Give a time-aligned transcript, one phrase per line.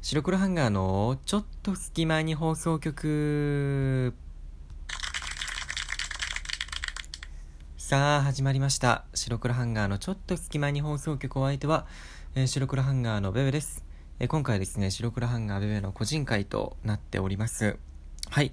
[0.00, 4.14] 白黒ハンガーのちょっと隙間に放送局。
[7.76, 9.04] さあ始まりました。
[9.12, 11.86] 白黒ハンガーのちょっと隙間に放送局お相手は、
[12.36, 13.84] えー、白黒ハンガーのベベです、
[14.20, 17.76] えー、今回ですね白黒ハンガーベベの個人会となっております。
[18.30, 18.52] はい、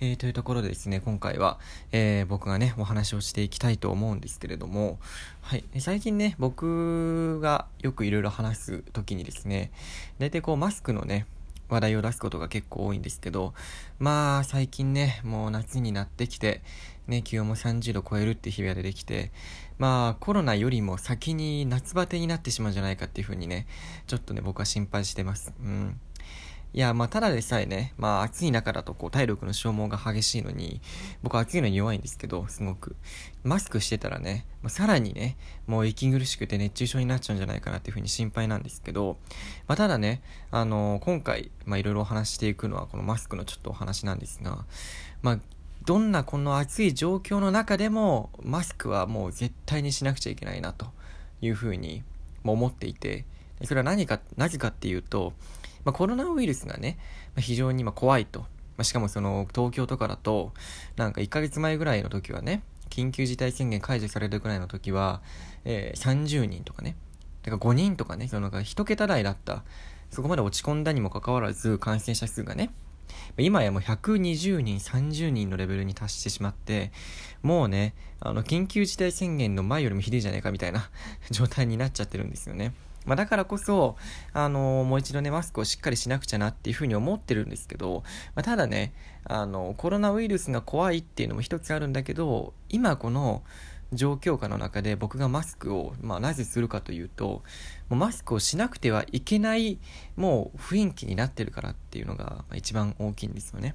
[0.00, 1.58] えー、というところでですね、今回は、
[1.92, 4.98] えー、僕がね、お話をしていきたいと思うんですけれども、
[5.40, 9.70] はい、最近ね、僕がよくいろいろ話す時にですね、
[10.18, 11.26] 大体こうマスクのね、
[11.68, 13.54] 話題を出すことが結構多いんですけど、
[13.98, 16.62] まあ最近ね、もう夏になってきて、
[17.06, 19.30] ね、気温も30度超えるって日が出てきて、
[19.78, 23.66] まあコロナよりも先に夏バテになってしまうんじゃないかっていうふうにね、
[24.06, 25.52] ちょっとね、僕は心配してます。
[25.60, 26.00] うん。
[26.74, 30.80] いや、まあ、ただでさえね、まあ、暑い中だと、こう、体力の消耗が激しいのに、
[31.22, 32.96] 僕は暑いのに弱いんですけど、すごく。
[33.44, 35.36] マスクしてたらね、まあ、さらにね、
[35.68, 39.18] もう息苦しくて熱中症になっちゃうんじゃないかなっていうふうに心配なんですけど、
[39.68, 44.64] まあ、ただね、あのー、今回、まあ、いろいろお話していくのは、このマスクのちょっとお話なんですが、
[45.22, 45.38] まあ、
[45.84, 50.86] どんなこの暑い状況の中でも、マスクはもう絶対にしなくちゃいけないな、と
[51.40, 52.02] いうふうに
[52.42, 53.26] 思っていて、
[53.62, 55.34] それは何か、なぜかっていうと、
[55.84, 56.98] まあ、コロナウイルスがね、
[57.34, 58.40] まあ、非常にま怖いと。
[58.40, 58.46] ま
[58.78, 60.52] あ、しかもその東京とかだと、
[60.96, 65.22] なんか1ヶ月前ぐらいの時はね、緊急事態宣言解除されるぐらいの時は、
[65.64, 66.96] えー、30人とかね、
[67.42, 69.64] だから5人とかね、その1桁台だった、
[70.10, 72.70] そこまで落ち込んだにもかかわらず感染者数がね、
[73.36, 76.92] 今やもう120人、30人のレベルに達してしまって、
[77.42, 80.88] もうね、あの、緊急事態宣言の前よりもひどいじゃないかみたいな
[81.30, 82.72] 状態になっちゃってるんですよね。
[83.04, 83.96] まあ、だからこそ、
[84.32, 88.02] あのー、もう一度ね、マスクをしっかりしなくちゃなっていうふうに思ってるんですけど、
[88.34, 88.92] まあ、ただね、
[89.24, 93.42] あの、コロナウイルスが怖いっていうのも一つあるんだけど、今この
[93.92, 97.42] 状況下の中で僕がマスクを、まあ、なぜするかというと、
[97.88, 99.78] もうマスクをしなくてはいけない、
[100.16, 103.74] もう雰囲気になってるからっていうのが一番大きいんですよね。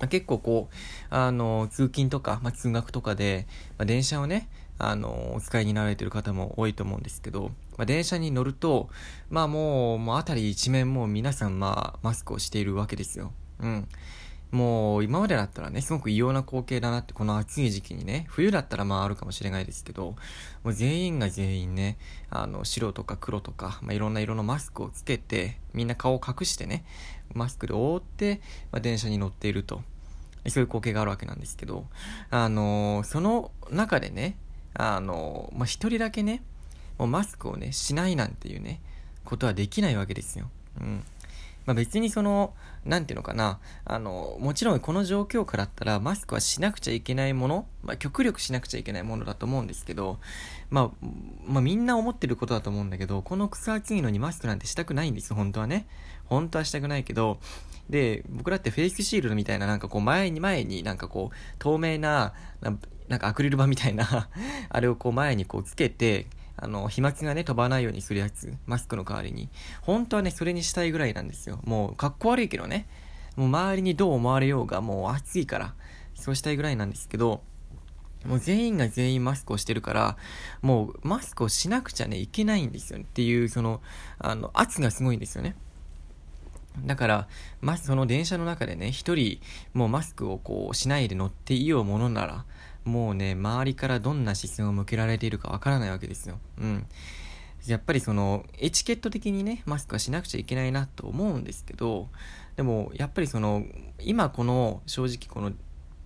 [0.00, 0.74] ま、結構こう、
[1.10, 3.46] あの、通勤とか、まあ、通学とかで、
[3.78, 8.88] まあ、電車をね、あの、お使いになられてる方も多いと思うんですけど、まあ、電車に乗ると、
[9.30, 13.32] まあもう、もう辺り一面もう皆さんまあマスクをしているわけですよ。
[13.60, 13.88] うん。
[14.50, 20.16] もう今までだったらね、すごく異様な光景だなって、この暑い時期にね、冬だったらまああるかもしれないですけど、
[20.64, 21.98] もう全員が全員ね、
[22.30, 26.84] あの、白とか黒とか、まあいろんな色のマスクをつけて、みんな顔を隠してね、
[27.34, 28.40] マスクで覆って、
[28.72, 29.82] まあ、電車に乗っていると。
[30.46, 31.84] そういう光景があるわけなんですけど、
[32.30, 34.36] あのー、その中でね、
[34.78, 36.42] あの、まあ、一人だけね、
[36.98, 38.80] もうマスクをね、しないなんていうね、
[39.24, 40.48] ことはできないわけですよ。
[40.80, 41.04] うん。
[41.66, 42.54] まあ、別にその、
[42.86, 50.18] なんていうのかな、あの、もちろんこの状況下だったらマスクはしなくちゃいけないもの、まあ、極力しなくちゃいけないものだと思うんですけど、
[50.70, 51.06] まあ、
[51.44, 55.86] まあ、みんな思ってることだと思うんだけど、この草暑いのにマスクなんてしたくないんです、本当はね。
[56.24, 57.40] 本当はしたくないけど、
[57.90, 62.32] で、僕だってフェイスシールドみたいななんかこう前に前になんかこう透明な、
[63.08, 64.28] なんかアクリル板みたいな
[64.68, 66.26] あれをこう前にこうつけて、
[66.56, 69.48] あの、飛沫がね、飛ばないようにするやつ、マスクの代わりに。
[69.80, 71.60] 本当はね、それにしたいぐらいなんですよ。
[71.64, 72.88] もう、かっこ悪いけどね。
[73.36, 75.74] もう周りにどう思われようが、もう暑いから、
[76.14, 77.42] そうしたいぐらいなんですけど、
[78.24, 80.16] もう全員が全員マスクをしてるから、
[80.60, 83.04] もうマスクをしなくちゃね、いけないんですよね。
[83.04, 83.80] っていう、その、
[84.18, 85.54] あの、圧がすごいんですよね。
[86.84, 87.28] だから、
[87.60, 89.40] まその電車の中でね、一人、
[89.74, 92.44] もうマスクをこう、しないで乗っていようものなら、
[92.84, 96.38] もうね、周りからどんな視線を向けられているかわからないわけですよ。
[96.58, 96.86] うん。
[97.66, 102.08] やっぱりその、エチケット的にね、マスクはしなくちゃいけないなと思うんですけど、
[102.56, 103.64] でも、やっぱりその、
[104.00, 105.54] 今この、正直この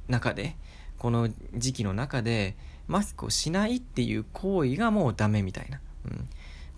[0.09, 0.57] 中で、
[0.99, 2.57] この時期の中で、
[2.89, 5.81] マスクをしないっていう行為がもうダメみたいな。
[6.07, 6.29] うん。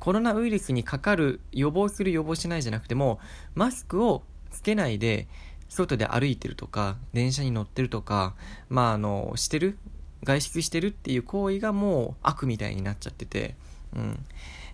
[0.05, 3.21] コロナウイルスにかかる、予防する予防しないじゃなくても、
[3.55, 5.29] マスクをつけないで、
[5.71, 8.35] 外で歩いてるとか、電車に乗ってるとか、
[8.69, 9.79] まあ、あの、してる
[10.23, 13.55] 外出してるっていう行為がもう悪みたいになっちゃってて、
[13.97, 14.19] うん。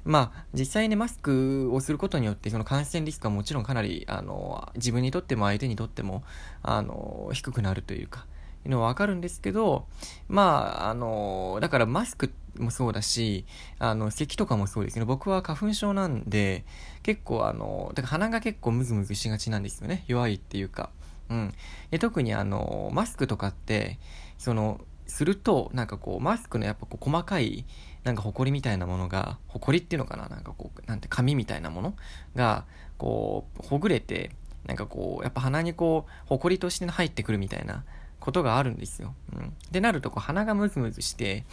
[0.04, 6.24] まあ、実際ね、マスクをすることによって、その感染リスクはもちろんかなり、あの、自分にとっても相手にとっても、
[6.64, 8.26] あの、低くなるというか、
[8.66, 9.86] のはわかるんですけど、
[10.28, 13.46] まあ、あの、だからマスクもそうだし、
[13.78, 15.04] あの、咳とかもそうですね。
[15.04, 16.64] 僕は花粉症なんで、
[17.02, 20.04] 結構あの、だから鼻が結構ムズムズしがちなんですよね。
[20.06, 20.90] 弱いっていうか。
[21.30, 21.54] うん。
[21.90, 23.98] で特にあの、マスクとかって、
[24.36, 27.64] その、すると、なんかこう、マスクのやっぱこう細かい、
[28.04, 30.28] なんか埃みたいなものが、埃っていうのかな？
[30.28, 31.94] なんかこう、なんて紙みたいなもの？
[32.36, 32.64] が、
[32.98, 34.30] こう、ほぐれて、
[34.66, 37.84] なんかこう、やっぱ鼻にこう、埃として入ってくるみたいな
[38.20, 39.14] ことがあるんですよ。
[39.34, 39.52] うん。
[39.70, 41.44] でなると、こう、鼻がムズムズして、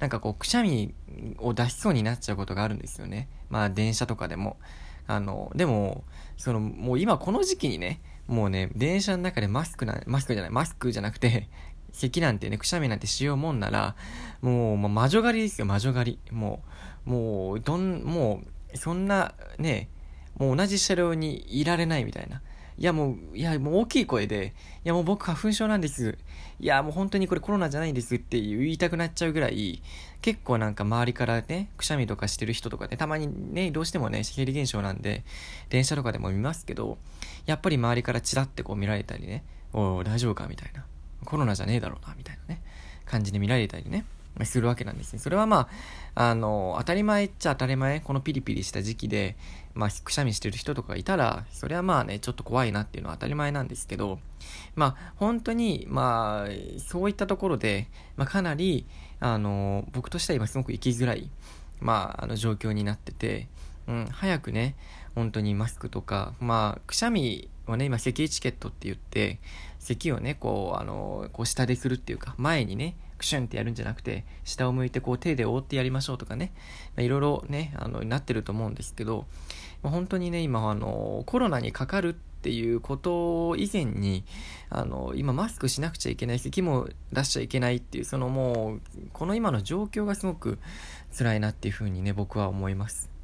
[0.00, 0.94] なんかこう、くしゃみ
[1.38, 3.28] を出しそうになっちゃうことがあるんですよね。
[3.48, 4.58] まあ、電車とかでも。
[5.06, 6.04] あの、でも、
[6.36, 11.48] その、もう今この時期にね、もうね、電車の中でマスクな、マスクじゃない、マスクじゃなくて、
[11.92, 13.94] 咳なんてね、くしゃみなんてしようもんなら、
[14.42, 16.32] もう、もう魔女狩りですよ、魔女狩り。
[16.32, 16.62] も
[17.06, 18.42] う、もう、どん、も
[18.72, 19.88] う、そんな、ね、
[20.36, 22.42] もう同じ車両にいられないみたいな。
[22.78, 26.18] いやもう、いやもう大きい声で、いやもう僕花粉症なんです。
[26.60, 29.82] いやもう本当にこれコロナじゃないんですって言いたくなっちゃうぐらい、
[30.20, 35.24] 結構なんか周りからね、くしゃみとかしてる人とかね、たまにね、どうしてもね、生理現象なんで、
[35.70, 36.98] 電車とかでも見ますけど、
[37.46, 40.84] やっぱり周りからチラってこう見られたりね、おお大丈夫かみたいな。
[41.24, 42.62] コロナじゃねえだろうな、みたいなね、
[43.04, 44.04] 感じで見られたりね。
[44.44, 45.18] するわけなんですね。
[45.18, 45.68] それはま
[46.14, 49.36] あ、あの、当たり前っちゃ当たり前、このピリピリした時期で、
[49.74, 54.18] まあ、くしゃみしてる人とかいたら、それはまあね、ちょっと怖いなっていうのは当たり前なんですけど、
[54.74, 58.86] まあ、本当に、まあ、そういったところで、まあ、かなり、
[59.20, 61.30] あの、僕としては今すごく生きづらい、
[61.80, 63.48] まあ、あの、状況になってて、
[63.86, 64.74] うん、早くね、
[65.14, 69.38] 本当にマスクとか、まあ、くしゃみはね、今、咳エチケットって言って、
[69.86, 76.52] 咳をね、こう、あの、こう下でするっていうか、前にね、クシュンってやるんじゃなくて、下を向いてこう手で覆ってやりましょうとかね、
[76.98, 79.26] いろいろね、あの、なってると思うんですけど、
[79.82, 82.12] 本当にね、今、あの、コロナにかかるっ
[82.42, 84.24] ていうこと以前に、
[84.70, 88.80] あの、今マスクしなくちゃいけない、咳も出しちゃいけないっていう、そのもう、
[89.12, 90.58] この今の状況がすごく
[91.16, 93.15] 辛いなっていうふうにね、僕は思います。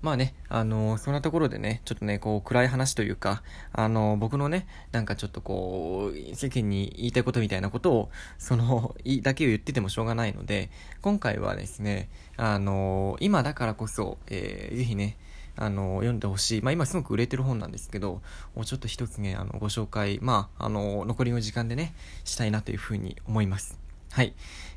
[0.00, 3.42] まあね、あのー、そんなところでね、ちょっとね、こう、暗い話というか、
[3.72, 10.70] あのー、僕のね、なんかちょっとこう、世間に言いたいことみたいなことを、その、いだけを言っててもしょうがないので、
[11.02, 15.16] 今回はですね、あのー、今だからこそ、えー、ぜひね、
[15.56, 16.62] あの、読んでほしい。
[16.62, 18.22] まあ今すごく売れてる本なんですけど、
[18.64, 23.76] ちょっと一つね、あの、ご紹介、まあ、あの、残りの時間でね、したいなというふうに思います。
[24.12, 24.34] はい。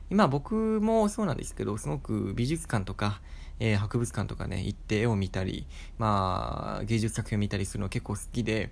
[0.10, 3.22] 今僕もそうなんですけど、すごく美術館とか、
[3.64, 5.68] えー、博物館とかね、行って絵を見たり、
[6.00, 8.72] まあ、芸術作品を見たりするの結構好きで、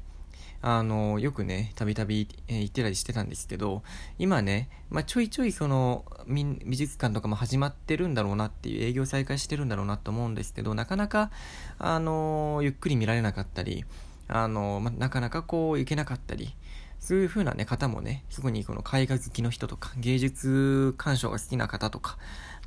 [0.64, 3.84] あの、よくね、たびたび行ってたりしてたんですけど、
[4.18, 11.30] 今ね、まあ、ちょいちょいその、美術館とかも始まってるんだろうなっていう、営業再開してるんだろうなと思うんですけど、なかなか、
[11.78, 13.86] あの、ゆっくり見られなかったり、
[14.28, 16.56] あの、まあ、なかなかこう、行けなかったり、
[17.00, 22.18] そういう風なね、方もね、すぐにこの絵画好きの人とか、芸術鑑賞が好きな方とか、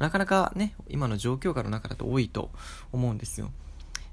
[0.02, 2.50] なかなかね、今の状況下の中だと多いと
[2.90, 3.52] 思うんですよ。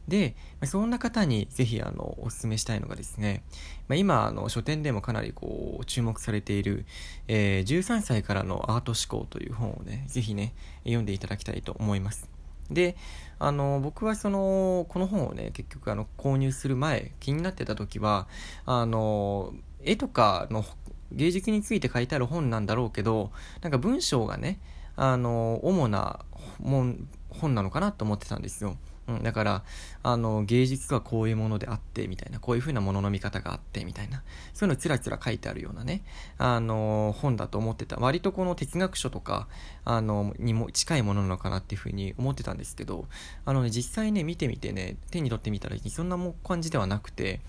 [0.08, 3.44] で、そんな方にぜひあの、お勧めしたいのがですね、
[3.88, 6.86] まあ、今、あの、書店でもかなりこう、注目されている、
[7.28, 10.54] えー、13歳からのアート思考という本をね、ぜひね、
[10.84, 12.30] 読んでいただきたいと思います。
[12.70, 12.96] で、
[13.40, 18.28] あの、僕はその、この本をね、結局あの、購入する前、気になってた時は、
[18.68, 20.64] あの、絵とかの
[21.12, 23.32] 芸術について書いてある本なんだろうけど、
[23.62, 24.60] なんか文章がね、
[25.02, 26.20] あの、主な
[26.60, 28.76] 本なのかなと思ってたんですよ。
[29.08, 29.64] うん、だから、
[30.04, 34.24] あの、芸術はこういうものであって、みたいな、こういう風なものの見方があって、みたいな、
[34.54, 36.04] そういうのつらつら書いてあるようなね、
[36.38, 37.96] あの、本だと思ってた。
[37.96, 39.48] 割とこの哲学書とか、
[39.86, 43.06] あの、にも近いものなのかなっていう風に思ってたんですけど、
[43.46, 47.40] あのね、実際ね、見てみてね、手に取ってみたら、そんなも感じではなくて、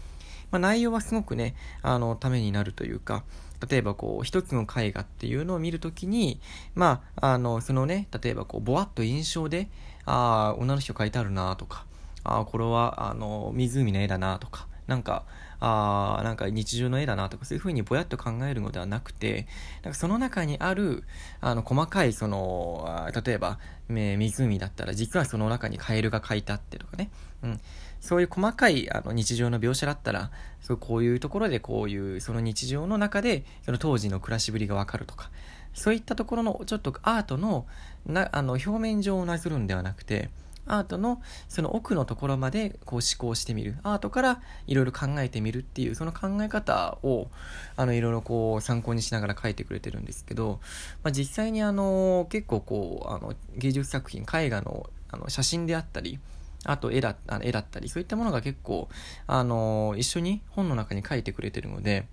[0.53, 3.25] まあ、内容はすごくね、あの、ためになるというか、
[3.69, 6.41] 例えばこう、一つの絵画っていうのを見るときに、
[6.75, 9.69] まあ、あの、そのね、例えばこう、ぼわっと印象で、
[10.07, 11.85] ああ、女の人描いてあるなとか、
[12.25, 15.25] ああ、これは、あの、湖の絵だなとか、なんか、
[15.61, 19.47] あ、なんか日常の絵だなとか、そういうふうにぼやっと考えるのではなくて、
[19.83, 21.05] なんかその中にある、
[21.41, 27.11] あの、細かい、その、例えば、湖だったら、実はその中にカエルが描いてあってとかね、
[27.43, 27.61] うん。
[28.01, 30.31] そういう細かいあの日常の描写だったら、
[30.63, 35.31] そうこういうところでこういう、その日常の中で、その当時の暮らしぶりがわかるとか、
[35.75, 37.67] そういったところのちょっとアートの
[38.07, 40.31] なあの表面上をなぞるんではなくて、
[40.71, 43.77] アートのその奥のところまでこう思考してみる。
[43.83, 47.29] アートからいろいろ考えてみるっていう、その考え方を、
[47.77, 50.61] あの、いろいろこう参考にしながら書いてくれてるんですけど、
[51.03, 56.21] まあ、実際にあの、結構こう、あの、芸術作品、絵画のあの写真であったり、
[56.65, 58.89] あと絵だあの絵だったり、そういったものが結構、
[59.27, 62.07] あの一緒に本の中に書いてくれてるので、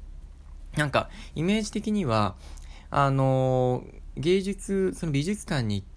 [0.75, 2.35] なんか、イメージ的には、
[2.89, 3.83] あの
[4.15, 5.96] 芸術、その美術館に行って、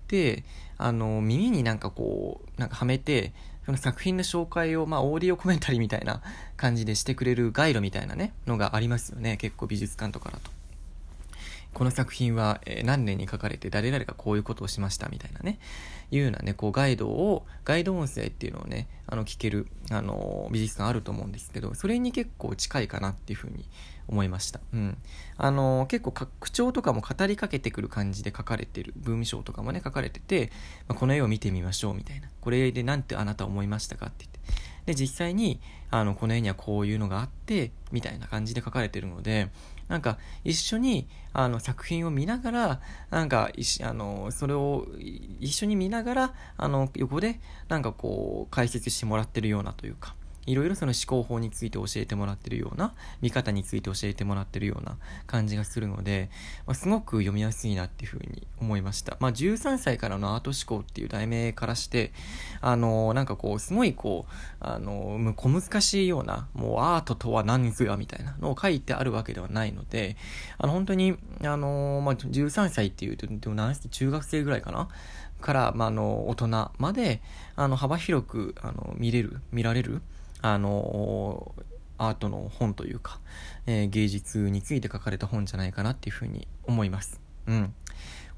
[0.78, 3.32] あの耳になんかこう、なんかはめて、
[3.66, 6.22] その作品の紹介を、まあ、オーディオコメンタリーみたいな
[6.56, 9.36] 感じでしてくれるガイドみたいなね、のがありますよね。
[9.36, 10.59] 結構美術館とかだと。
[11.72, 15.58] この作品は、え何年に書かれて誰々がこういうことをしましたみたいなね、
[16.10, 23.64] いうようなね、こうガイドを、ガイド音声っていうのをね、あの聞ける、あの美術館あると思うんですけど、それに結構近いかなっていうふうに
[24.08, 24.60] 思いました。
[24.74, 24.98] うん。
[25.36, 30.50] あの結構口調とかも語りかけてくる感じで書かれてる、文章とかもね、書かれてて、
[30.88, 32.28] まあ、この絵を見てみましょうみたいな。
[32.40, 34.40] これで何てあなた思いましたかって言って。
[34.90, 39.48] で、実際に、あの、この絵にはこういうのがあって、みたいな感じで書かれてるので、
[39.88, 42.80] なんか一緒にあの作品を見ながら、
[43.10, 43.50] なんか
[43.82, 44.86] あのそれを
[45.40, 50.14] 一緒に見ながら、あの横でなんかこう解説してもらってるようなというか、
[50.46, 56.30] いろいろその思考法について教えてもらってるような、見方について教えてもらってるような感じがするので、
[56.66, 59.16] まあ、すごく読みやすいなっていうふうに思いました。
[59.20, 62.12] まあ、13歳からのアート思考っていう題名からして、
[62.60, 70.16] あのー、なんかこう、すごいこう、あのー、小難しいような、もうアートとは何ぞやみたいなのを書いてあるわけではないので、
[70.58, 74.88] あの、本当に、あのー、まあ、13歳っていうと、でも何中学生ぐらいかな？
[75.40, 77.20] から、まあ、あの、大人まで、
[77.56, 80.02] あの、幅広く、あの、見れる、見られる、
[80.42, 81.54] あの
[81.98, 83.20] アートの本というか、
[83.66, 87.20] えー、芸術について書かれた本じゃないかなっていうふうに思います。
[87.46, 87.74] うん。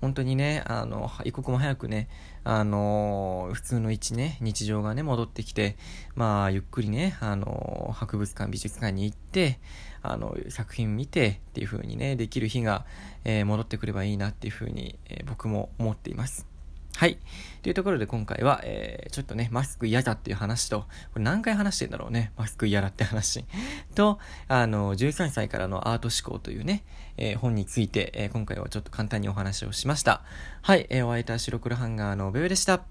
[0.00, 2.08] 本当にね、あの、一刻も早くね、
[2.42, 5.76] あの普通の一ね、日常がね、戻ってきて、
[6.16, 9.60] まあ、ゆっくりね、あの博物館、美術館に行って、
[10.02, 12.84] あの、作品見てっていう風にね、できる日が、
[13.24, 16.51] えー、戻ってくればいいなっていう風に、え、僕も思っています。
[16.96, 17.18] はい。
[17.62, 20.86] というところで今回は、えー、ちょっとね、マスク嫌だっていう話と、こ
[21.18, 23.44] れ何回話してんだろうね、マスク嫌だって話。
[23.94, 24.18] と、
[24.48, 26.84] あの、13歳からのアート思考というね、
[27.16, 30.22] えー、本について、えー、今回はちょっと簡単にお話をしました。
[30.62, 32.82] はい、えー、お相手は白黒ハンガーのベベでした。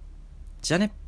[0.61, 1.00] じゃあね。